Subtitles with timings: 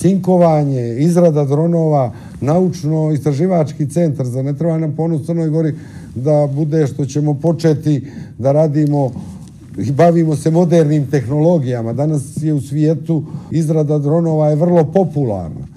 [0.00, 5.74] cinkovanje, izrada dronova, naučno-istraživački centar, za ne treba nam ponos Crnoj Gori
[6.14, 8.06] da bude što ćemo početi
[8.38, 9.10] da radimo
[9.78, 11.92] i bavimo se modernim tehnologijama.
[11.92, 15.69] Danas je u svijetu izrada dronova je vrlo popularna.